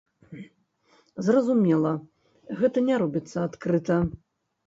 [1.25, 1.91] Зразумела,
[2.61, 3.99] гэта не робіцца адкрыта.